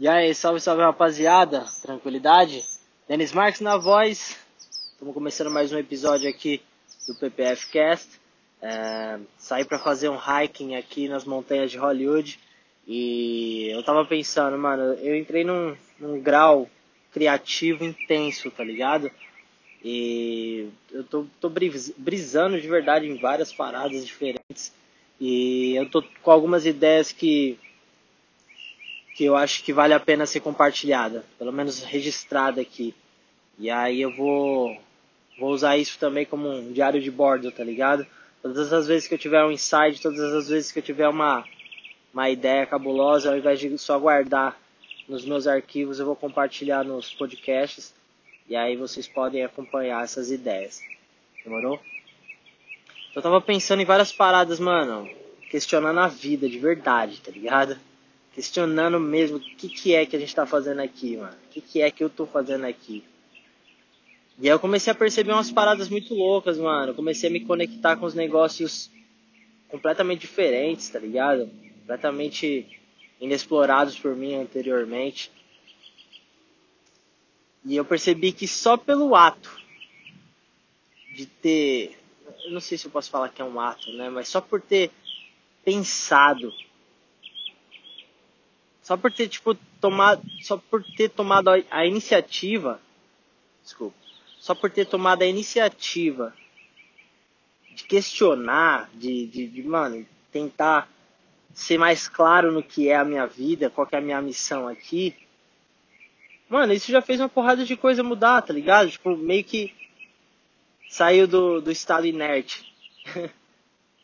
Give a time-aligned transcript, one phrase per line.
[0.00, 2.64] E aí, salve, salve rapaziada, tranquilidade?
[3.06, 4.34] Denis Marques na voz,
[4.92, 6.62] estamos começando mais um episódio aqui
[7.06, 8.08] do PPF Cast.
[8.62, 12.40] É, saí para fazer um hiking aqui nas montanhas de Hollywood
[12.88, 16.66] e eu tava pensando, mano, eu entrei num, num grau
[17.12, 19.10] criativo intenso, tá ligado?
[19.84, 24.72] E eu tô, tô brisando de verdade em várias paradas diferentes
[25.20, 27.58] e eu tô com algumas ideias que
[29.20, 32.94] que eu acho que vale a pena ser compartilhada, pelo menos registrada aqui.
[33.58, 34.74] E aí eu vou
[35.38, 38.06] vou usar isso também como um diário de bordo, tá ligado?
[38.40, 41.44] Todas as vezes que eu tiver um insight, todas as vezes que eu tiver uma
[42.14, 44.58] uma ideia cabulosa, ao invés de só guardar
[45.06, 47.92] nos meus arquivos, eu vou compartilhar nos podcasts
[48.48, 50.80] e aí vocês podem acompanhar essas ideias.
[51.44, 51.78] Demorou?
[53.14, 55.10] Eu tava pensando em várias paradas, mano,
[55.50, 57.89] questionando a vida de verdade, tá ligado?
[58.34, 61.36] Questionando mesmo o que, que é que a gente tá fazendo aqui, mano.
[61.46, 63.04] O que, que é que eu tô fazendo aqui.
[64.38, 66.92] E aí eu comecei a perceber umas paradas muito loucas, mano.
[66.92, 68.90] Eu comecei a me conectar com os negócios
[69.68, 71.50] completamente diferentes, tá ligado?
[71.80, 72.66] Completamente
[73.20, 75.30] inexplorados por mim anteriormente.
[77.64, 79.60] E eu percebi que só pelo ato
[81.14, 81.98] de ter.
[82.44, 84.08] Eu não sei se eu posso falar que é um ato, né?
[84.08, 84.90] Mas só por ter
[85.64, 86.52] pensado.
[88.90, 90.20] Só por ter, tipo, tomado.
[90.42, 92.80] Só por ter tomado a, a iniciativa.
[93.62, 93.96] Desculpa.
[94.40, 96.34] Só por ter tomado a iniciativa
[97.72, 100.90] de questionar, de, de, de mano, tentar
[101.54, 105.14] ser mais claro no que é a minha vida, qual é a minha missão aqui
[106.48, 108.90] Mano, isso já fez uma porrada de coisa mudar, tá ligado?
[108.90, 109.72] Tipo, meio que
[110.88, 112.74] saiu do, do estado inerte.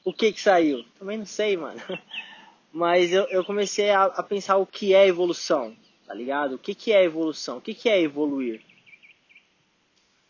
[0.05, 0.85] o que que saiu?
[0.97, 1.83] Também não sei, mano.
[2.77, 5.75] Mas eu, eu comecei a, a, pensar o que é evolução,
[6.07, 6.57] tá ligado?
[6.57, 7.57] O que que é evolução?
[7.57, 8.61] O que que é evoluir?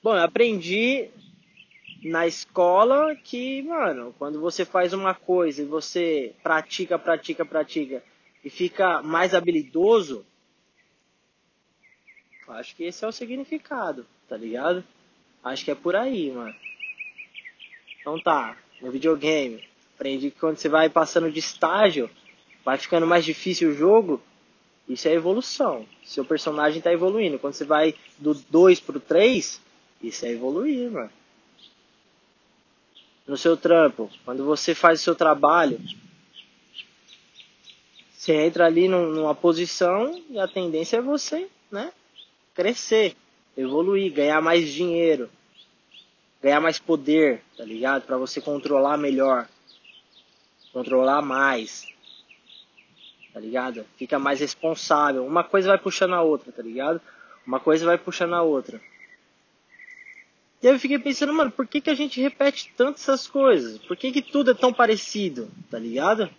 [0.00, 1.10] Bom, eu aprendi
[2.04, 8.00] na escola que, mano, quando você faz uma coisa e você pratica, pratica, pratica
[8.44, 10.24] e fica mais habilidoso,
[12.48, 14.84] Acho que esse é o significado, tá ligado?
[15.42, 16.54] Acho que é por aí, mano.
[18.00, 19.64] Então tá, no videogame,
[19.96, 22.08] aprendi que quando você vai passando de estágio,
[22.66, 24.20] vai ficando mais difícil o jogo,
[24.88, 25.86] isso é evolução.
[26.04, 27.38] Seu personagem tá evoluindo.
[27.38, 29.60] Quando você vai do 2 pro 3,
[30.02, 31.10] isso é evoluir, mano.
[33.24, 35.80] No seu trampo, quando você faz o seu trabalho,
[38.12, 41.92] você entra ali numa posição e a tendência é você, né?
[42.52, 43.14] crescer,
[43.56, 45.30] evoluir, ganhar mais dinheiro,
[46.42, 48.06] ganhar mais poder, tá ligado?
[48.06, 49.48] Para você controlar melhor,
[50.72, 51.86] controlar mais,
[53.36, 53.84] tá ligado?
[53.98, 55.26] Fica mais responsável.
[55.26, 57.02] Uma coisa vai puxando a outra, tá ligado?
[57.46, 58.80] Uma coisa vai puxando a outra.
[60.62, 63.76] E aí eu fiquei pensando, mano, por que, que a gente repete tanto essas coisas?
[63.76, 66.30] Por que, que tudo é tão parecido, tá ligado?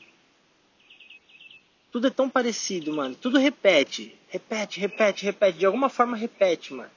[1.91, 3.13] Tudo é tão parecido, mano.
[3.13, 4.17] Tudo repete.
[4.29, 5.59] Repete, repete, repete.
[5.59, 6.89] De alguma forma repete, mano.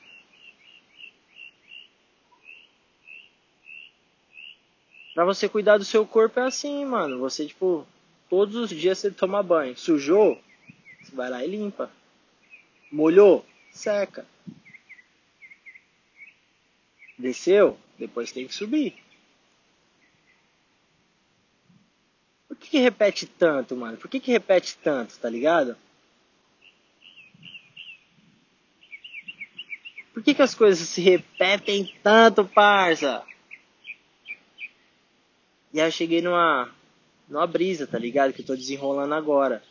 [5.13, 7.19] Pra você cuidar do seu corpo é assim, mano.
[7.19, 7.87] Você, tipo,
[8.31, 9.77] todos os dias você toma banho.
[9.77, 10.41] Sujou,
[11.03, 11.91] você vai lá e limpa.
[12.91, 14.27] Molhou, seca.
[17.19, 18.97] Desceu, depois tem que subir.
[22.61, 23.97] que, que repete tanto, mano?
[23.97, 25.77] Por que, que repete tanto, tá ligado?
[30.13, 33.25] Por que, que as coisas se repetem tanto, parça?
[35.73, 36.71] E aí eu cheguei numa,
[37.31, 38.33] numa brisa, tá ligado?
[38.33, 39.63] Que eu tô desenrolando agora.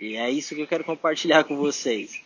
[0.00, 2.22] E é isso que eu quero compartilhar com vocês.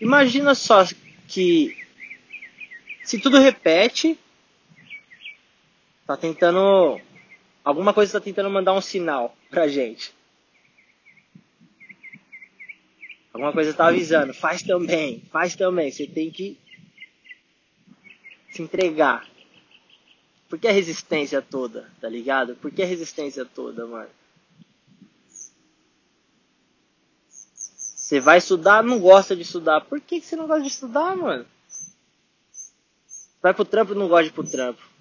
[0.00, 0.84] Imagina só
[1.28, 1.76] que
[3.02, 4.18] se tudo repete,
[6.06, 7.00] tá tentando.
[7.64, 10.12] Alguma coisa está tentando mandar um sinal pra gente.
[13.32, 15.90] Alguma coisa está avisando, faz também, faz também.
[15.90, 16.58] Você tem que
[18.50, 19.31] se entregar.
[20.52, 22.54] Por que a resistência toda, tá ligado?
[22.56, 24.10] Por que a resistência toda, mano?
[27.56, 29.80] Você vai estudar, não gosta de estudar.
[29.80, 31.46] Por que você não gosta de estudar, mano?
[33.40, 34.92] Vai pro trampo, não gosta de ir pro trampo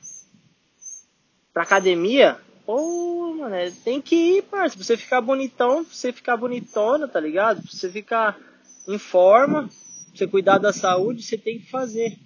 [1.54, 4.78] pra academia, pô, mano, é, tem que ir, parça.
[4.78, 7.62] Pra você ficar bonitão, pra você ficar bonitona, tá ligado?
[7.62, 8.40] Pra você ficar
[8.88, 9.72] em forma, pra
[10.16, 12.18] você cuidar da saúde, você tem que fazer.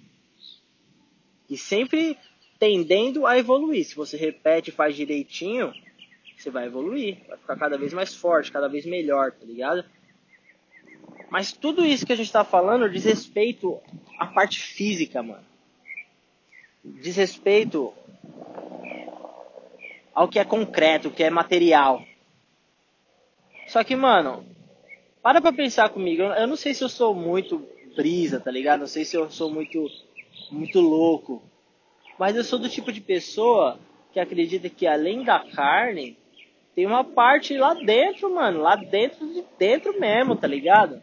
[1.50, 2.16] E sempre
[2.58, 3.84] tendendo a evoluir.
[3.84, 5.72] Se você repete e faz direitinho,
[6.36, 9.84] você vai evoluir, vai ficar cada vez mais forte, cada vez melhor, tá ligado?
[11.30, 13.80] Mas tudo isso que a gente tá falando diz respeito
[14.18, 15.44] à parte física, mano.
[16.84, 17.92] Diz respeito
[20.14, 22.04] ao que é concreto, o que é material.
[23.66, 24.46] Só que, mano,
[25.20, 26.22] para pra pensar comigo.
[26.22, 27.66] Eu não sei se eu sou muito
[27.96, 28.80] brisa, tá ligado?
[28.80, 29.90] Não sei se eu sou muito,
[30.52, 31.42] muito louco.
[32.18, 33.78] Mas eu sou do tipo de pessoa
[34.12, 36.16] que acredita que além da carne,
[36.74, 38.60] tem uma parte lá dentro, mano.
[38.60, 41.02] Lá dentro de dentro mesmo, tá ligado?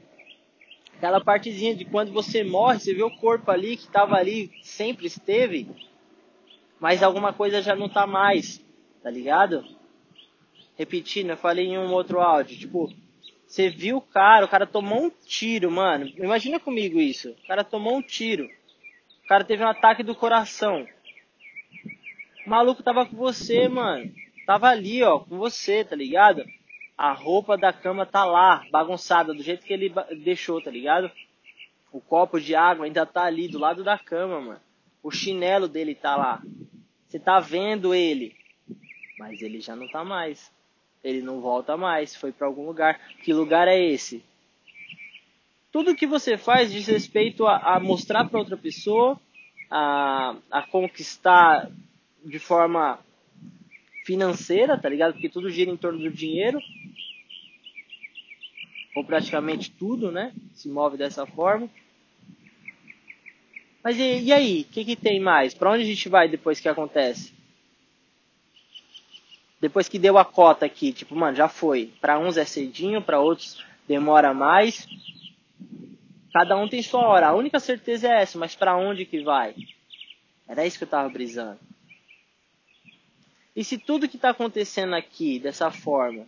[0.98, 5.06] Aquela partezinha de quando você morre, você vê o corpo ali que tava ali, sempre
[5.06, 5.68] esteve,
[6.80, 8.64] mas alguma coisa já não tá mais,
[9.02, 9.66] tá ligado?
[10.78, 12.90] Repetindo, eu falei em um outro áudio, tipo,
[13.46, 16.08] você viu o cara, o cara tomou um tiro, mano.
[16.18, 17.30] Imagina comigo isso.
[17.32, 18.50] O cara tomou um tiro.
[19.24, 20.88] O cara teve um ataque do coração.
[22.46, 24.12] O maluco tava com você, mano.
[24.46, 26.44] Tava ali, ó, com você, tá ligado?
[26.98, 29.94] A roupa da cama tá lá, bagunçada, do jeito que ele
[30.24, 31.12] deixou, tá ligado?
[31.92, 34.62] O copo de água ainda tá ali, do lado da cama, mano.
[35.02, 36.42] O chinelo dele tá lá.
[37.08, 38.36] Você tá vendo ele.
[39.18, 40.52] Mas ele já não tá mais
[41.04, 43.00] ele não volta mais, foi para algum lugar.
[43.24, 44.24] Que lugar é esse?
[45.72, 49.20] Tudo que você faz diz respeito a, a mostrar para outra pessoa,
[49.70, 51.70] a, a conquistar
[52.24, 53.00] de forma
[54.06, 55.14] financeira, tá ligado?
[55.14, 56.60] Porque tudo gira em torno do dinheiro.
[58.96, 60.34] Ou praticamente tudo, né?
[60.54, 61.70] Se move dessa forma.
[63.84, 64.62] Mas e, e aí?
[64.62, 65.54] O que, que tem mais?
[65.54, 67.34] Para onde a gente vai depois que acontece?
[69.64, 71.94] depois que deu a cota aqui, tipo, mano, já foi.
[72.02, 74.86] Para uns é cedinho, para outros demora mais.
[76.34, 77.28] Cada um tem sua hora.
[77.28, 79.56] A única certeza é essa, mas para onde que vai?
[80.50, 81.60] Era isso que eu tava brisando.
[83.56, 86.26] E se tudo que tá acontecendo aqui dessa forma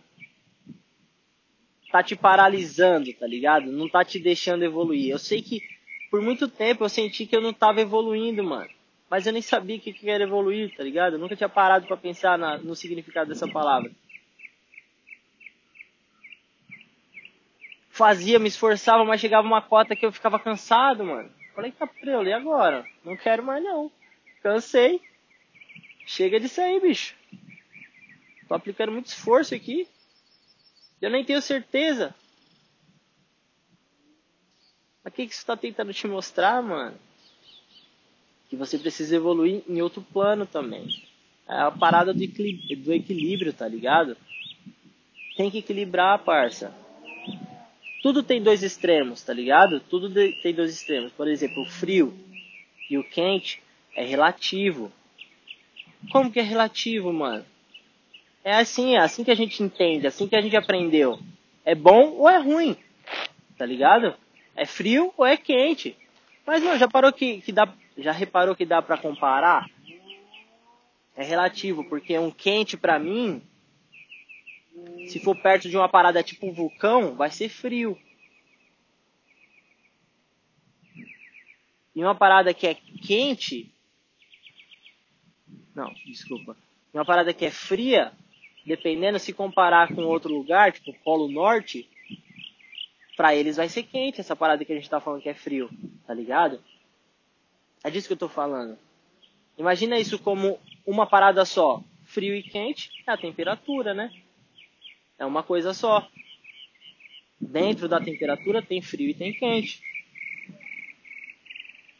[1.90, 3.70] tá te paralisando, tá ligado?
[3.70, 5.10] Não tá te deixando evoluir.
[5.10, 5.62] Eu sei que
[6.10, 8.68] por muito tempo eu senti que eu não tava evoluindo, mano.
[9.08, 11.14] Mas eu nem sabia que, que era evoluir, tá ligado?
[11.14, 13.90] Eu nunca tinha parado para pensar na, no significado dessa palavra.
[17.88, 21.30] Fazia, me esforçava, mas chegava uma cota que eu ficava cansado, mano.
[21.54, 22.84] Falei, capreu, e agora?
[23.04, 23.90] Não quero mais não.
[24.42, 25.00] Cansei.
[26.06, 27.14] Chega disso aí, bicho.
[28.48, 29.86] Tô aplicando muito esforço aqui.
[31.02, 32.14] Eu nem tenho certeza.
[35.04, 36.98] Mas o que, que isso tá tentando te mostrar, mano?
[38.48, 40.86] que você precisa evoluir em outro plano também.
[41.48, 44.16] É a parada do equilíbrio, do equilíbrio, tá ligado?
[45.36, 46.74] Tem que equilibrar, parça.
[48.02, 49.80] Tudo tem dois extremos, tá ligado?
[49.80, 50.10] Tudo
[50.42, 51.12] tem dois extremos.
[51.12, 52.16] Por exemplo, o frio
[52.88, 53.62] e o quente
[53.94, 54.92] é relativo.
[56.10, 57.44] Como que é relativo, mano?
[58.44, 61.18] É assim, é assim que a gente entende, é assim que a gente aprendeu.
[61.64, 62.76] É bom ou é ruim,
[63.58, 64.14] tá ligado?
[64.54, 65.96] É frio ou é quente.
[66.46, 67.68] Mas, não, já parou que, que dá
[67.98, 69.68] já reparou que dá para comparar?
[71.16, 73.42] É relativo, porque um quente para mim,
[75.08, 77.98] se for perto de uma parada tipo um vulcão, vai ser frio.
[81.94, 83.72] E uma parada que é quente,
[85.76, 86.56] não, desculpa.
[86.94, 88.10] Uma parada que é fria,
[88.64, 91.86] dependendo se comparar com outro lugar, tipo o Polo Norte,
[93.14, 95.68] para eles vai ser quente essa parada que a gente tá falando que é frio,
[96.06, 96.58] tá ligado?
[97.84, 98.78] É disso que eu estou falando.
[99.58, 101.82] Imagina isso como uma parada só.
[102.04, 104.10] Frio e quente é a temperatura, né?
[105.18, 106.08] É uma coisa só.
[107.38, 109.82] Dentro da temperatura tem frio e tem quente.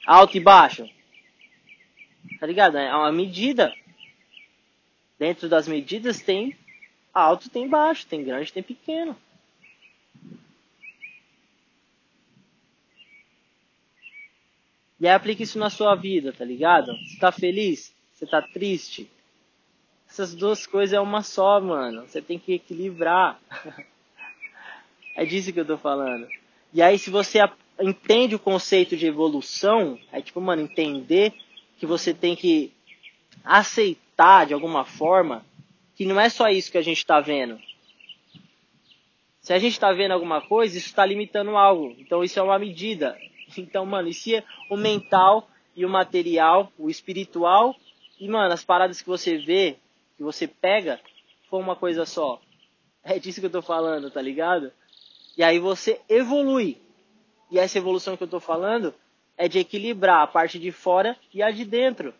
[0.06, 0.88] Alto e baixo.
[2.38, 2.76] Tá ligado?
[2.78, 3.73] É uma medida.
[5.18, 6.56] Dentro das medidas tem
[7.12, 9.16] alto, tem baixo, tem grande, tem pequeno.
[14.99, 16.87] E aí aplica isso na sua vida, tá ligado?
[16.87, 17.95] Você tá feliz?
[18.14, 19.11] Você tá triste?
[20.09, 22.06] Essas duas coisas é uma só, mano.
[22.06, 23.38] Você tem que equilibrar.
[25.14, 26.26] é disso que eu tô falando.
[26.73, 27.40] E aí se você
[27.80, 31.35] entende o conceito de evolução, é tipo, mano, entender
[31.76, 32.73] que você tem que
[33.45, 35.45] aceitar de alguma forma
[35.95, 37.59] que não é só isso que a gente está vendo.
[39.40, 41.95] Se a gente está vendo alguma coisa, isso está limitando algo.
[41.99, 43.16] Então isso é uma medida.
[43.56, 47.76] Então, mano, e se o mental e o material, o espiritual
[48.18, 49.76] e, mano, as paradas que você vê,
[50.16, 51.00] que você pega,
[51.49, 52.40] for uma coisa só.
[53.04, 54.73] É disso que eu tô falando, tá ligado?
[55.37, 56.78] E aí você evolui.
[57.50, 58.92] E essa evolução que eu tô falando
[59.36, 62.14] é de equilibrar a parte de fora e a de dentro.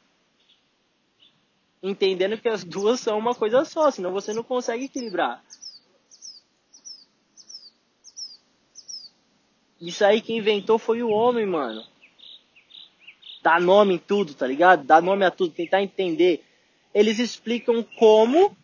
[1.83, 5.43] entendendo que as duas são uma coisa só, senão você não consegue equilibrar.
[9.81, 11.85] Isso aí que inventou foi o homem, mano.
[13.43, 14.85] Dá nome em tudo, tá ligado?
[14.85, 16.43] Dá nome a tudo, tentar entender.
[16.93, 18.57] Eles explicam como.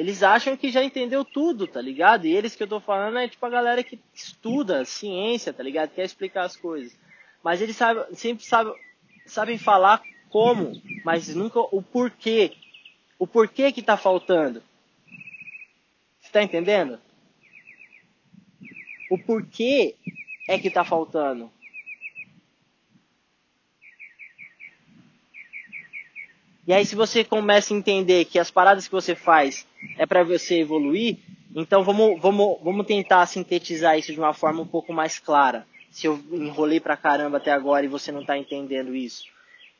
[0.00, 2.26] Eles acham que já entendeu tudo, tá ligado?
[2.26, 5.90] E eles que eu tô falando é tipo a galera que estuda ciência, tá ligado?
[5.90, 6.96] Quer explicar as coisas.
[7.42, 8.74] Mas eles sabem, sempre sabem,
[9.26, 12.52] sabem falar como, mas nunca o porquê.
[13.18, 14.62] O porquê que tá faltando.
[16.20, 16.98] Você tá entendendo?
[19.10, 19.96] o porquê
[20.48, 21.50] é que está faltando.
[26.66, 29.66] E aí, se você começa a entender que as paradas que você faz
[29.98, 31.18] é para você evoluir,
[31.54, 35.66] então vamos, vamos, vamos tentar sintetizar isso de uma forma um pouco mais clara.
[35.90, 39.24] Se eu enrolei pra caramba até agora e você não está entendendo isso.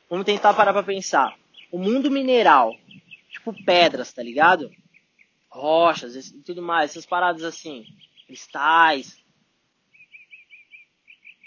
[0.09, 1.37] Vamos tentar parar para pensar.
[1.71, 2.75] O mundo mineral,
[3.29, 4.69] tipo pedras, tá ligado?
[5.49, 7.85] Rochas e tudo mais, essas paradas assim,
[8.27, 9.21] cristais,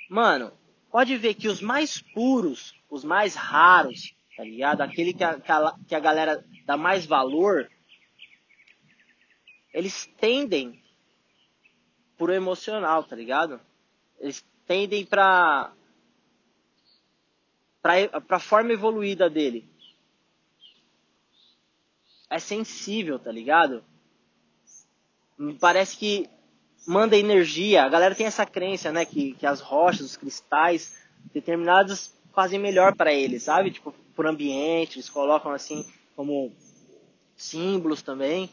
[0.09, 0.53] Mano,
[0.91, 4.81] pode ver que os mais puros, os mais raros, tá ligado?
[4.81, 5.41] Aquele que a,
[5.87, 7.71] que a galera dá mais valor,
[9.73, 10.83] eles tendem
[12.17, 13.61] pro emocional, tá ligado?
[14.19, 15.73] Eles tendem pra,
[17.83, 19.69] pra, pra forma evoluída dele.
[22.31, 23.85] É sensível, tá ligado?
[25.61, 26.29] Parece que
[26.87, 27.85] manda energia.
[27.85, 30.99] A galera tem essa crença, né, que, que as rochas, os cristais
[31.33, 33.71] determinados fazem melhor para eles, sabe?
[33.71, 36.53] Tipo, por ambiente, eles colocam assim como
[37.37, 38.51] símbolos também.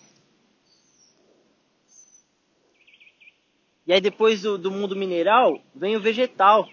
[3.85, 6.69] E aí depois do, do mundo mineral vem o vegetal.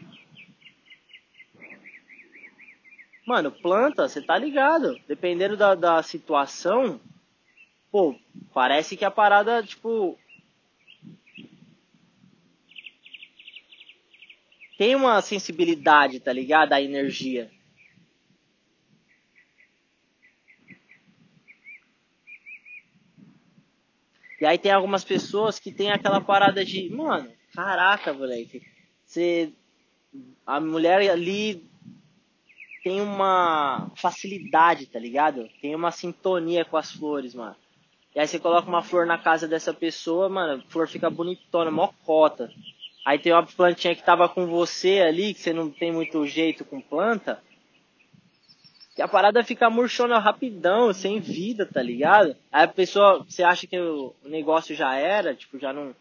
[3.26, 4.98] Mano, planta, você tá ligado?
[5.06, 7.00] Dependendo da, da situação,
[7.90, 8.18] pô,
[8.54, 10.18] parece que a parada, tipo,
[14.78, 16.72] tem uma sensibilidade, tá ligado?
[16.72, 17.50] A energia.
[24.40, 28.62] E aí tem algumas pessoas que tem aquela parada de, mano, caraca, moleque,
[29.04, 29.52] você
[30.46, 31.68] a mulher ali
[32.82, 35.48] tem uma facilidade, tá ligado?
[35.60, 37.56] Tem uma sintonia com as flores, mano.
[38.14, 41.70] E aí você coloca uma flor na casa dessa pessoa, mano, a flor fica bonitona,
[41.70, 42.50] mó cota.
[43.04, 46.64] Aí tem uma plantinha que tava com você ali, que você não tem muito jeito
[46.64, 47.42] com planta.
[48.98, 52.34] Que a parada fica murchona rapidão, sem vida, tá ligado?
[52.50, 55.94] Aí a pessoa, você acha que o negócio já era, tipo, já não.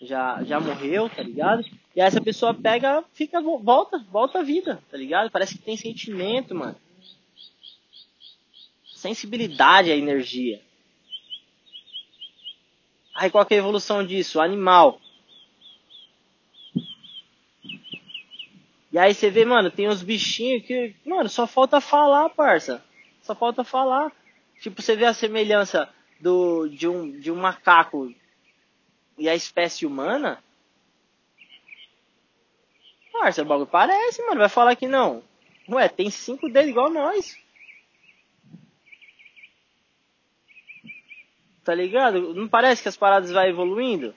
[0.00, 1.62] Já, já morreu, tá ligado?
[1.94, 5.30] E aí essa pessoa pega, fica, volta, volta à vida, tá ligado?
[5.30, 6.74] Parece que tem sentimento, mano.
[8.94, 10.62] Sensibilidade à energia.
[13.14, 14.40] Aí qual é a evolução disso?
[14.40, 14.98] Animal.
[18.98, 22.84] E aí você vê, mano, tem uns bichinhos que, mano, só falta falar, parça.
[23.22, 24.10] Só falta falar.
[24.60, 25.88] Tipo, você vê a semelhança
[26.18, 28.12] do, de, um, de um macaco
[29.16, 30.42] e a espécie humana.
[33.12, 34.40] Parça, o bagulho parece, mano.
[34.40, 35.22] Vai falar que não.
[35.68, 37.38] Ué, tem cinco dedos igual nós.
[41.62, 42.34] Tá ligado?
[42.34, 44.12] Não parece que as paradas vai evoluindo?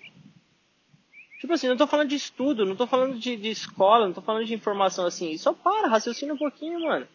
[1.52, 4.22] Tipo assim, não tô falando de estudo, não tô falando de, de escola, não tô
[4.22, 5.38] falando de informação assim.
[5.38, 7.06] Só para, raciocina um pouquinho, mano.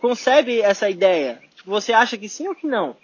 [0.00, 1.40] Concebe essa ideia.
[1.54, 2.96] Tipo, você acha que sim ou que não?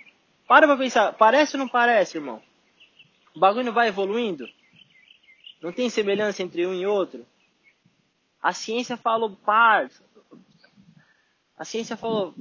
[0.48, 2.42] Para pra pensar, parece ou não parece, irmão?
[3.32, 4.48] O bagulho vai evoluindo?
[5.62, 7.24] Não tem semelhança entre um e outro?
[8.42, 10.02] A ciência falou, parça.
[11.56, 12.34] A ciência falou,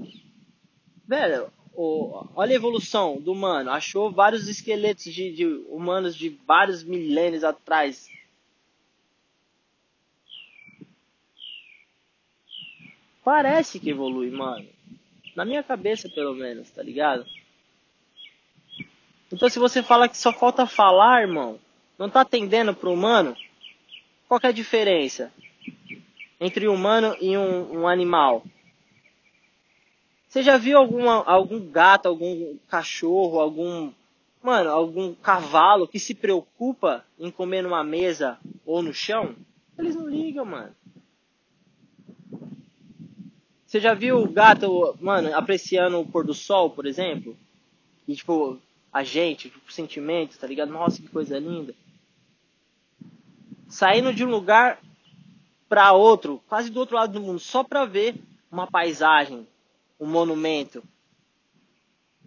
[1.08, 3.72] velho, o, olha a evolução do humano.
[3.72, 8.10] Achou vários esqueletos de, de humanos de vários milênios atrás.
[13.24, 14.68] Parece que evolui, mano.
[15.36, 17.26] Na minha cabeça, pelo menos, tá ligado?
[19.32, 21.60] Então, se você fala que só falta falar, irmão,
[21.98, 23.36] não tá atendendo pro humano,
[24.28, 25.32] qual é a diferença
[26.40, 28.44] entre um humano e um, um animal?
[30.34, 33.92] Você já viu alguma, algum gato, algum cachorro, algum.
[34.42, 39.36] Mano, algum cavalo que se preocupa em comer numa mesa ou no chão?
[39.78, 40.76] Eles não ligam, mano.
[43.64, 47.38] Você já viu o gato, mano, apreciando o pôr do sol, por exemplo?
[48.08, 48.60] E tipo,
[48.92, 50.72] a gente, tipo, sentimento, tá ligado?
[50.72, 51.76] Nossa, que coisa linda.
[53.68, 54.80] Saindo de um lugar
[55.70, 58.16] para outro, quase do outro lado do mundo, só pra ver
[58.52, 59.48] uma paisagem,
[60.04, 60.84] um monumento.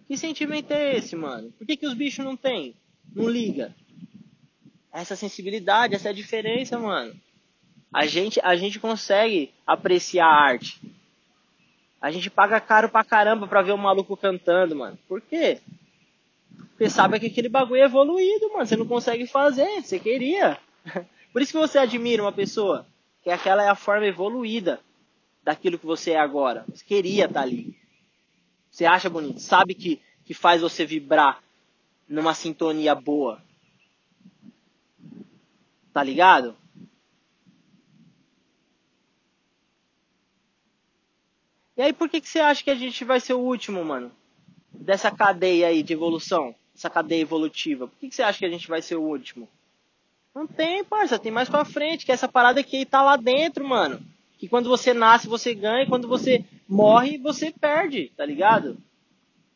[0.07, 1.51] Que sentimento é esse, mano?
[1.51, 2.75] Por que, que os bichos não têm?
[3.15, 3.75] Não liga.
[4.91, 7.13] Essa sensibilidade, essa é a diferença, mano.
[7.93, 10.81] A gente, a gente consegue apreciar a arte.
[12.01, 14.97] A gente paga caro pra caramba pra ver um maluco cantando, mano.
[15.07, 15.59] Por quê?
[16.69, 18.65] Porque sabe que aquele bagulho é evoluído, mano.
[18.65, 20.57] Você não consegue fazer, você queria.
[21.31, 22.87] Por isso que você admira uma pessoa.
[23.23, 24.79] Que aquela é a forma evoluída
[25.47, 26.65] daquilo que você é agora.
[26.67, 27.73] Você queria estar ali.
[28.69, 31.41] Você acha bonito, sabe que, que faz você vibrar
[32.05, 33.41] numa sintonia boa.
[35.93, 36.53] Tá ligado?
[41.77, 44.11] E aí por que, que você acha que a gente vai ser o último, mano?
[44.73, 46.53] Dessa cadeia aí de evolução?
[46.75, 47.87] Essa cadeia evolutiva.
[47.87, 49.47] Por que, que você acha que a gente vai ser o último?
[50.35, 51.17] Não tem, parça.
[51.17, 52.05] Tem mais pra frente.
[52.05, 54.05] Que essa parada aqui tá lá dentro, mano.
[54.37, 55.83] Que quando você nasce, você ganha.
[55.83, 58.77] E quando você morre, você perde, tá ligado?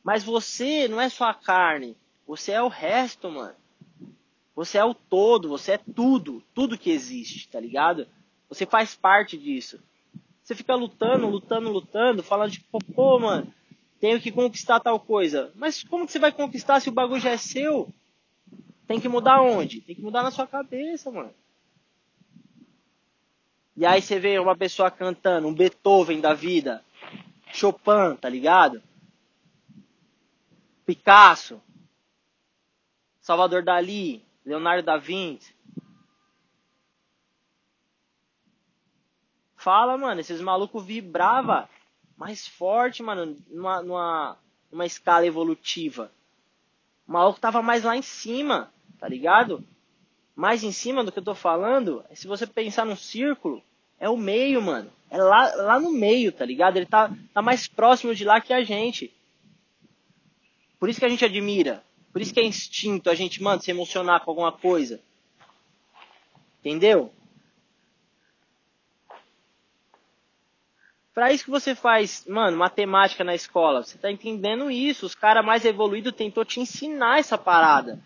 [0.03, 1.95] Mas você não é só a carne.
[2.27, 3.55] Você é o resto, mano.
[4.55, 5.49] Você é o todo.
[5.49, 6.43] Você é tudo.
[6.53, 8.07] Tudo que existe, tá ligado?
[8.49, 9.79] Você faz parte disso.
[10.43, 13.53] Você fica lutando, lutando, lutando, falando tipo, pô, mano,
[13.99, 15.51] tenho que conquistar tal coisa.
[15.55, 17.87] Mas como que você vai conquistar se o bagulho já é seu?
[18.87, 19.79] Tem que mudar onde?
[19.79, 21.33] Tem que mudar na sua cabeça, mano.
[23.81, 26.85] E aí você vê uma pessoa cantando, um Beethoven da vida,
[27.51, 28.79] Chopin, tá ligado?
[30.85, 31.59] Picasso,
[33.19, 35.55] Salvador Dali, Leonardo da Vinci,
[39.55, 41.67] Fala, mano, esses malucos vibrava
[42.15, 44.37] mais forte, mano, numa, numa,
[44.71, 46.11] numa escala evolutiva.
[47.07, 49.63] O maluco tava mais lá em cima, tá ligado?
[50.35, 53.63] Mais em cima do que eu tô falando, se você pensar num círculo,
[54.01, 54.91] é o meio, mano.
[55.11, 56.75] É lá, lá no meio, tá ligado?
[56.75, 59.13] Ele tá, tá mais próximo de lá que a gente.
[60.79, 61.83] Por isso que a gente admira.
[62.11, 64.99] Por isso que é instinto a gente, mano, se emocionar com alguma coisa.
[66.59, 67.13] Entendeu?
[71.13, 73.83] Para isso que você faz, mano, matemática na escola.
[73.83, 75.05] Você tá entendendo isso.
[75.05, 77.99] Os caras mais evoluídos tentou te ensinar essa parada.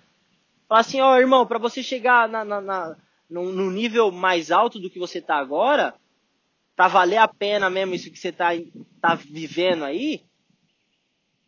[0.67, 2.97] Fala assim, ó, oh, irmão, para você chegar na, na, na,
[3.29, 5.95] no, no, nível mais alto do que você tá agora,
[6.75, 8.49] pra valer a pena mesmo isso que você tá,
[9.01, 10.23] tá vivendo aí,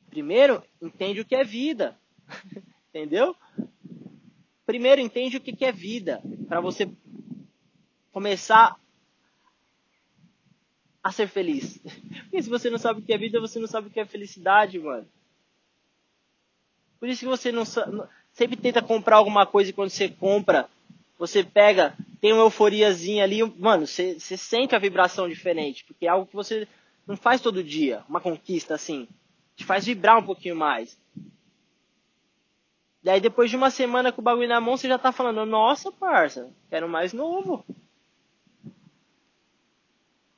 [0.10, 1.98] primeiro, entende o que é vida.
[2.90, 3.36] Entendeu?
[4.66, 6.22] Primeiro, entende o que é vida.
[6.48, 6.90] para você
[8.12, 8.76] começar
[11.04, 11.80] a ser feliz.
[12.24, 14.06] Porque se você não sabe o que é vida, você não sabe o que é
[14.06, 15.08] felicidade, mano.
[17.00, 17.64] Por isso que você não
[18.34, 20.70] sempre tenta comprar alguma coisa e quando você compra,
[21.18, 26.28] você pega, tem uma euforiazinha ali, mano, você, sente a vibração diferente, porque é algo
[26.28, 26.68] que você
[27.06, 29.08] não faz todo dia, uma conquista assim.
[29.56, 30.98] Te faz vibrar um pouquinho mais.
[33.02, 35.92] Daí depois de uma semana com o bagulho na mão, você já tá falando, nossa,
[35.92, 37.66] parça, quero mais novo.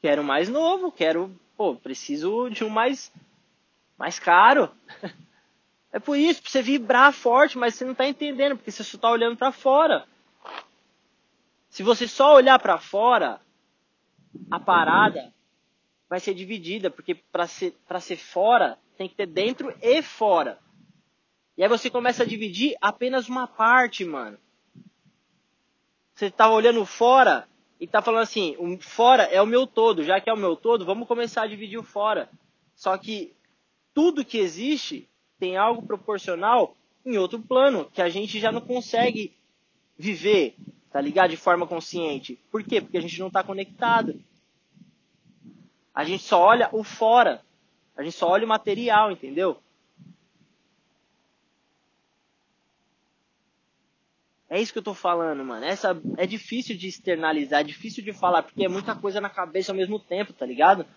[0.01, 3.11] Quero mais novo, quero, pô, preciso de um mais,
[3.97, 4.71] mais caro.
[5.91, 8.95] É por isso, pra você vibrar forte, mas você não tá entendendo, porque você só
[8.95, 10.05] tá olhando para fora.
[11.69, 13.39] Se você só olhar para fora,
[14.49, 15.33] a parada
[16.09, 20.59] vai ser dividida, porque para ser, ser fora, tem que ter dentro e fora.
[21.55, 24.37] E aí você começa a dividir apenas uma parte, mano.
[26.15, 27.47] Você tá olhando fora,
[27.79, 30.55] e tá falando assim, o fora é o meu todo, já que é o meu
[30.55, 32.29] todo, vamos começar a dividir o fora.
[32.75, 33.33] Só que
[33.93, 35.07] tudo que existe
[35.39, 39.33] tem algo proporcional em outro plano, que a gente já não consegue
[39.97, 40.55] viver,
[40.91, 41.31] tá ligado?
[41.31, 42.39] De forma consciente.
[42.51, 42.81] Por quê?
[42.81, 44.19] Porque a gente não está conectado.
[45.93, 47.41] A gente só olha o fora.
[47.95, 49.61] A gente só olha o material, entendeu?
[54.49, 55.63] É isso que eu tô falando, mano.
[55.63, 59.71] Essa é difícil de externalizar, é difícil de falar, porque é muita coisa na cabeça
[59.71, 60.87] ao mesmo tempo, tá ligado?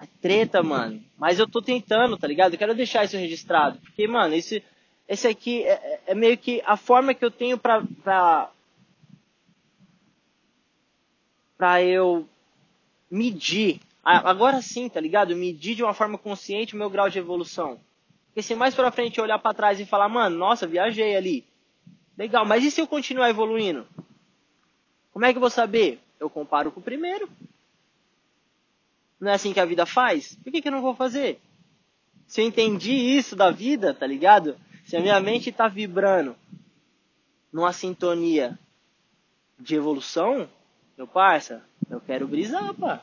[0.00, 1.02] É treta, mano.
[1.16, 2.52] Mas eu tô tentando, tá ligado?
[2.52, 3.80] Eu quero deixar isso registrado.
[3.80, 4.62] Porque, mano, esse,
[5.08, 8.50] esse aqui é, é, é meio que a forma que eu tenho pra, pra,
[11.56, 12.26] pra eu
[13.10, 13.80] medir.
[14.02, 15.34] Agora sim, tá ligado?
[15.34, 17.80] Medir de uma forma consciente o meu grau de evolução.
[18.26, 21.44] Porque se mais pra frente eu olhar para trás e falar, mano, nossa, viajei ali.
[22.16, 23.86] Legal, mas e se eu continuar evoluindo?
[25.12, 26.00] Como é que eu vou saber?
[26.18, 27.28] Eu comparo com o primeiro.
[29.20, 30.34] Não é assim que a vida faz?
[30.42, 31.40] Por que, que eu não vou fazer?
[32.26, 34.56] Se eu entendi isso da vida, tá ligado?
[34.84, 36.36] Se a minha mente tá vibrando
[37.52, 38.58] numa sintonia
[39.58, 40.48] de evolução,
[40.96, 43.00] meu parça, eu quero brisar, pá.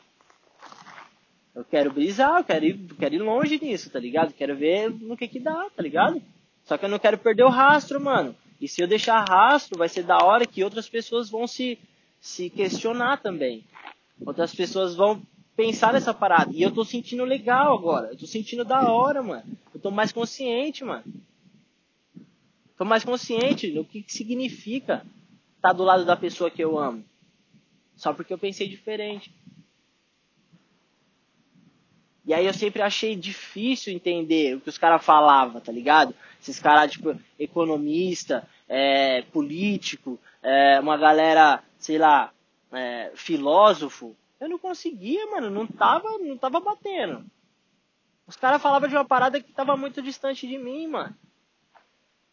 [1.54, 4.32] Eu quero brisar, eu quero ir, quero ir longe nisso, tá ligado?
[4.32, 6.22] Quero ver no que que dá, tá ligado?
[6.64, 8.34] Só que eu não quero perder o rastro, mano.
[8.60, 11.78] E se eu deixar rastro, vai ser da hora que outras pessoas vão se,
[12.20, 13.64] se questionar também.
[14.24, 15.20] Outras pessoas vão
[15.56, 16.52] pensar nessa parada.
[16.54, 18.08] E eu tô sentindo legal agora.
[18.08, 19.44] Eu tô sentindo da hora, mano.
[19.74, 21.02] Eu tô mais consciente, mano.
[22.82, 25.06] Tô mais consciente do que, significa
[25.54, 27.04] estar tá do lado da pessoa que eu amo.
[27.94, 29.32] Só porque eu pensei diferente.
[32.26, 36.12] E aí eu sempre achei difícil entender o que os caras falavam, tá ligado?
[36.40, 42.32] Esses caras, tipo, economista, é, político, é, uma galera, sei lá,
[42.72, 44.16] é, filósofo.
[44.40, 47.24] Eu não conseguia, mano, não tava, não tava batendo.
[48.26, 51.16] Os caras falavam de uma parada que tava muito distante de mim, mano.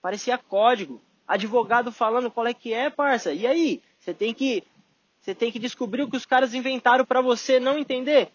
[0.01, 1.01] Parecia código.
[1.27, 3.33] Advogado falando qual é que é, parça.
[3.33, 3.81] E aí?
[3.99, 4.63] Você tem que
[5.21, 8.29] você tem que descobrir o que os caras inventaram para você não entender.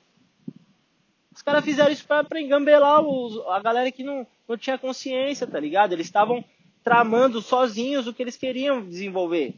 [1.34, 5.58] Os caras fizeram isso pra engambelar os, a galera que não, não tinha consciência, tá
[5.58, 5.92] ligado?
[5.92, 6.44] Eles estavam
[6.84, 9.54] tramando sozinhos o que eles queriam desenvolver.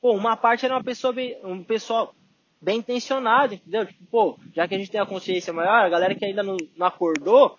[0.00, 2.14] Pô, uma parte era uma pessoa bem, um pessoal
[2.60, 3.86] bem intencionado, entendeu?
[3.86, 6.56] Tipo, pô, já que a gente tem a consciência maior, a galera que ainda não,
[6.76, 7.58] não acordou,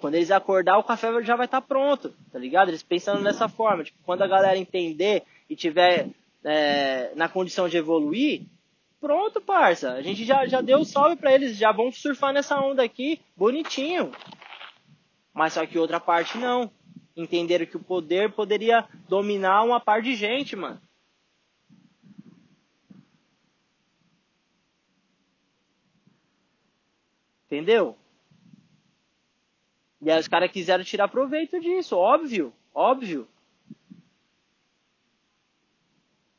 [0.00, 2.68] quando eles acordar, o café já vai estar tá pronto, tá ligado?
[2.68, 6.08] Eles pensando dessa forma, tipo, quando a galera entender e tiver
[6.44, 8.46] é, na condição de evoluir,
[9.00, 9.92] Pronto, parça.
[9.92, 14.10] A gente já, já deu salve para eles, já vão surfar nessa onda aqui, bonitinho.
[15.32, 16.70] Mas só que outra parte não.
[17.14, 20.80] Entenderam que o poder poderia dominar uma par de gente, mano.
[27.46, 27.96] Entendeu?
[30.00, 33.26] E aí os caras quiseram tirar proveito disso, óbvio, óbvio.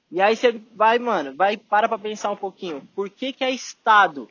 [0.10, 2.88] E aí você vai, mano, vai, para pra pensar um pouquinho.
[2.96, 4.30] Por que que é Estado?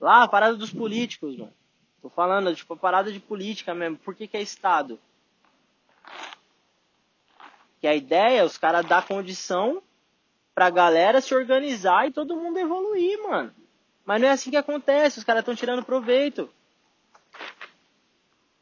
[0.00, 1.52] Lá, a parada dos políticos, mano.
[2.00, 3.96] Tô falando, tipo, a parada de política mesmo.
[3.96, 5.00] Por que que é Estado?
[7.80, 9.82] Que a ideia é os caras dar condição
[10.54, 13.52] pra galera se organizar e todo mundo evoluir, mano.
[14.04, 16.48] Mas não é assim que acontece, os caras estão tirando proveito.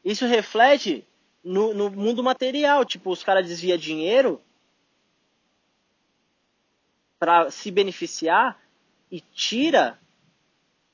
[0.05, 1.03] Isso reflete
[1.43, 4.39] no, no mundo material, tipo, os caras desviam dinheiro
[7.17, 8.61] para se beneficiar
[9.11, 9.99] e tira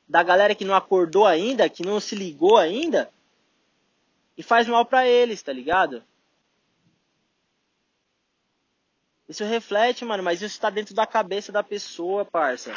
[0.08, 3.12] da galera que não acordou ainda, que não se ligou ainda,
[4.38, 6.02] e faz mal para eles, tá ligado?
[9.28, 12.74] Isso reflete, mano, mas isso está dentro da cabeça da pessoa, parça.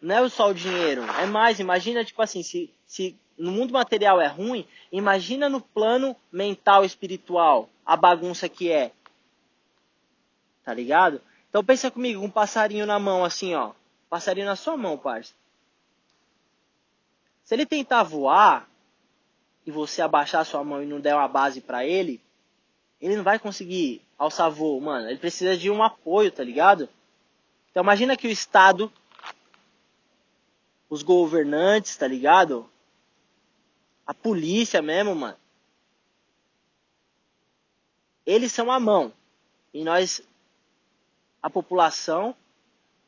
[0.00, 4.20] Não é só o dinheiro, é mais, imagina, tipo assim, se, se no mundo material
[4.20, 8.92] é ruim, imagina no plano mental, espiritual, a bagunça que é.
[10.64, 11.20] Tá ligado?
[11.48, 13.72] Então pensa comigo, um passarinho na mão assim, ó.
[14.08, 15.34] Passarinho na sua mão, parça.
[17.44, 18.68] Se ele tentar voar
[19.66, 22.20] e você abaixar sua mão e não der uma base para ele,
[23.00, 25.08] ele não vai conseguir alçar voo, mano.
[25.08, 26.88] Ele precisa de um apoio, tá ligado?
[27.70, 28.92] Então imagina que o Estado,
[30.88, 32.70] os governantes, tá ligado?
[34.12, 35.38] A polícia mesmo, mano.
[38.26, 39.10] Eles são a mão.
[39.72, 40.20] E nós
[41.42, 42.36] a população,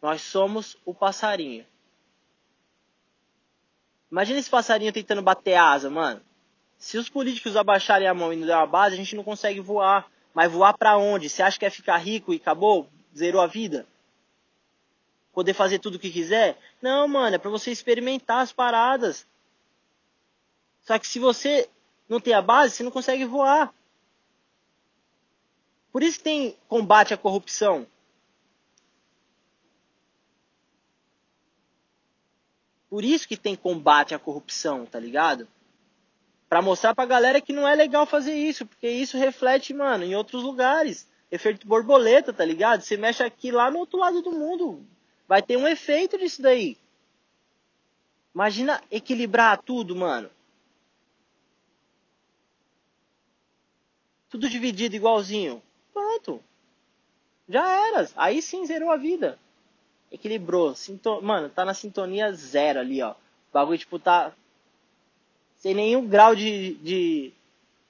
[0.00, 1.66] nós somos o passarinho.
[4.10, 6.22] Imagina esse passarinho tentando bater asa, mano.
[6.78, 9.60] Se os políticos abaixarem a mão e não der uma base, a gente não consegue
[9.60, 10.10] voar.
[10.32, 11.28] Mas voar para onde?
[11.28, 12.88] Você acha que é ficar rico e acabou?
[13.14, 13.86] Zerou a vida?
[15.34, 16.58] Poder fazer tudo o que quiser?
[16.80, 19.26] Não, mano, é para você experimentar as paradas.
[20.84, 21.68] Só que se você
[22.08, 23.74] não tem a base, você não consegue voar.
[25.90, 27.86] Por isso que tem combate à corrupção.
[32.90, 35.48] Por isso que tem combate à corrupção, tá ligado?
[36.48, 40.14] Pra mostrar pra galera que não é legal fazer isso, porque isso reflete, mano, em
[40.14, 41.08] outros lugares.
[41.30, 42.82] Efeito borboleta, tá ligado?
[42.82, 44.86] Você mexe aqui lá no outro lado do mundo.
[45.26, 46.76] Vai ter um efeito disso daí.
[48.34, 50.30] Imagina equilibrar tudo, mano.
[54.34, 55.62] Tudo dividido igualzinho.
[55.92, 56.42] Pronto.
[57.48, 58.10] Já era.
[58.16, 59.38] Aí sim zerou a vida
[60.10, 60.74] equilibrou.
[60.74, 61.22] Sinto...
[61.22, 63.12] Mano, tá na sintonia zero ali, ó.
[63.12, 63.14] O
[63.52, 64.32] bagulho, tipo, tá
[65.58, 67.32] sem nenhum grau de, de,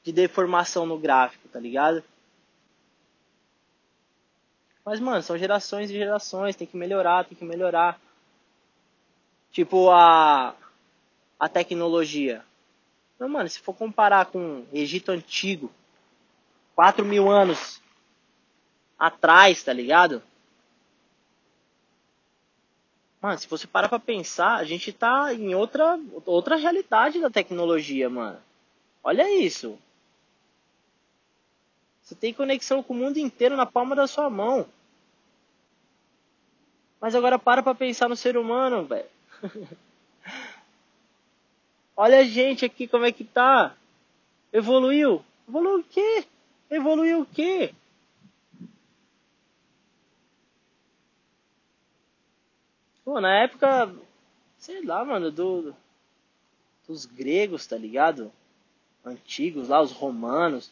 [0.03, 2.05] de deformação no gráfico, tá ligado?
[4.85, 7.99] Mas, mano, são gerações e gerações, tem que melhorar, tem que melhorar.
[9.51, 10.55] Tipo, a,
[11.41, 12.45] a tecnologia.
[13.17, 15.73] Então, mano, se for comparar com Egito Antigo,
[16.75, 17.81] 4 mil anos
[18.99, 20.23] atrás, tá ligado?
[23.21, 28.11] Mano, se você parar pra pensar, a gente tá em outra, outra realidade da tecnologia,
[28.11, 28.39] mano.
[29.03, 29.79] Olha isso.
[32.03, 34.67] Você tem conexão com o mundo inteiro na palma da sua mão.
[37.01, 39.09] Mas agora para pra pensar no ser humano, velho.
[41.97, 43.75] Olha a gente aqui como é que tá.
[44.53, 45.25] Evoluiu.
[45.49, 46.27] Evoluiu o quê?
[46.71, 47.75] Evoluiu o quê?
[53.05, 53.95] Pô, na época,
[54.59, 55.75] sei lá, mano, do,
[56.89, 58.33] dos gregos, tá ligado?
[59.05, 60.71] Antigos lá, os romanos.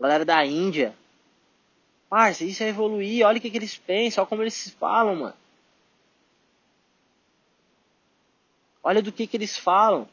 [0.00, 0.96] Galera da Índia.
[2.08, 5.36] Parça, isso é evoluir, olha o que, que eles pensam, olha como eles falam, mano.
[8.82, 10.08] Olha do que, que eles falam.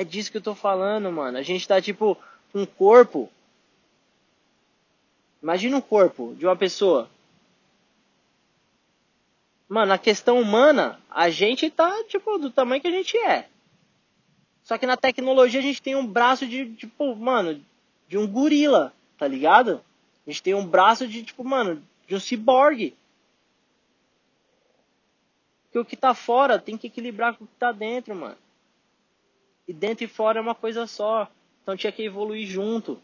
[0.00, 1.36] É disso que eu tô falando, mano.
[1.36, 2.16] A gente tá tipo
[2.54, 3.30] um corpo.
[5.42, 7.10] Imagina um corpo de uma pessoa.
[9.68, 13.46] Mano, a questão humana, a gente tá tipo do tamanho que a gente é.
[14.62, 17.62] Só que na tecnologia a gente tem um braço de tipo, mano,
[18.08, 19.84] de um gorila tá ligado?
[20.26, 22.96] A gente tem um braço de, tipo, mano, de um ciborgue.
[25.64, 28.38] Porque o que tá fora tem que equilibrar com o que tá dentro, mano.
[29.70, 31.30] E dentro e fora é uma coisa só.
[31.62, 33.00] Então tinha que evoluir junto.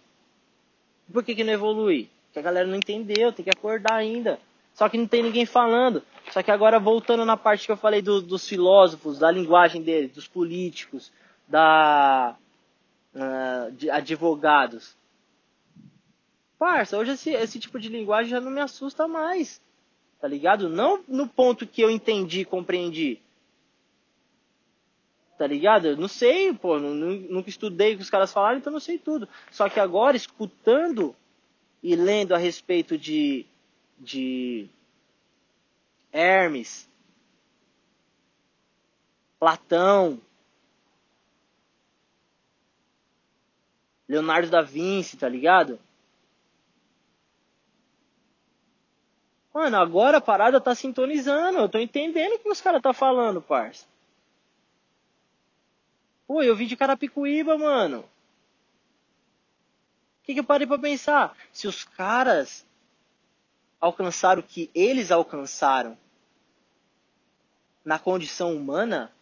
[1.13, 2.11] Por que, que não evolui?
[2.25, 4.41] Porque a galera não entendeu, tem que acordar ainda.
[4.75, 6.03] Só que não tem ninguém falando.
[6.33, 10.11] Só que agora voltando na parte que eu falei do, dos filósofos, da linguagem deles,
[10.11, 11.13] dos políticos,
[11.47, 12.35] da
[13.15, 14.97] uh, de advogados.
[16.59, 19.61] Parça, hoje esse, esse tipo de linguagem já não me assusta mais.
[20.21, 20.69] Tá ligado?
[20.69, 23.23] Não no ponto que eu entendi, compreendi.
[25.37, 25.89] Tá ligado?
[25.89, 29.29] Eu não sei, pô, nunca estudei o que os caras falaram, então não sei tudo.
[29.51, 31.15] Só que agora, escutando
[31.83, 33.45] e lendo a respeito de,
[33.99, 34.69] de
[36.11, 36.89] Hermes,
[39.39, 40.21] Platão,
[44.09, 45.79] Leonardo da Vinci, tá ligado?
[49.53, 51.59] Mano, agora a parada tá sintonizando.
[51.59, 53.87] Eu tô entendendo o que os caras tá falando, parça.
[56.27, 58.01] Pô, eu vim de Carapicuíba, mano.
[58.01, 58.05] O
[60.25, 61.37] que, que eu parei pra pensar?
[61.53, 62.67] Se os caras
[63.81, 65.97] alcançaram o que eles alcançaram
[67.85, 69.13] na condição humana,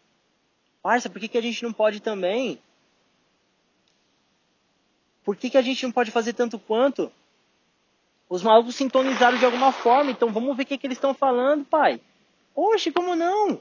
[0.83, 2.59] parça, por que, que a gente não pode também?
[5.23, 7.13] Por que, que a gente não pode fazer tanto quanto?
[8.29, 11.67] Os malucos sintonizaram de alguma forma, então vamos ver o que, que eles estão falando,
[11.67, 12.01] pai.
[12.55, 13.61] Oxe, como não?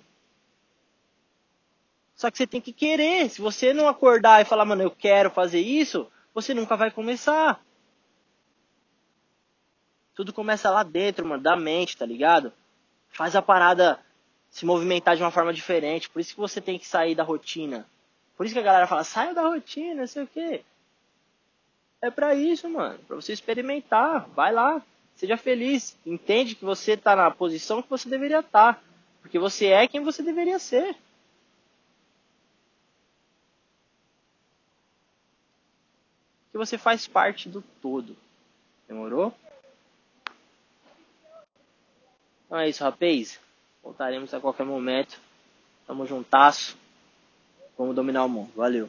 [2.15, 3.29] Só que você tem que querer.
[3.29, 7.63] Se você não acordar e falar, mano, eu quero fazer isso, você nunca vai começar.
[10.15, 12.53] Tudo começa lá dentro, mano, da mente, tá ligado?
[13.09, 13.99] Faz a parada
[14.49, 16.09] se movimentar de uma forma diferente.
[16.09, 17.87] Por isso que você tem que sair da rotina.
[18.37, 20.63] Por isso que a galera fala, saia da rotina, não sei o quê.
[22.01, 22.99] É para isso, mano.
[23.07, 24.27] Para você experimentar.
[24.35, 24.81] Vai lá.
[25.15, 25.97] Seja feliz.
[26.05, 28.75] Entende que você tá na posição que você deveria estar.
[28.75, 28.81] Tá,
[29.21, 30.95] porque você é quem você deveria ser.
[36.53, 38.15] Que você faz parte do todo.
[38.87, 39.33] Demorou?
[42.45, 43.39] Então é isso, rapaz.
[43.81, 45.19] Voltaremos a qualquer momento.
[45.87, 46.77] Tamo juntasso.
[47.75, 48.51] Vamos dominar o mundo.
[48.55, 48.87] Valeu.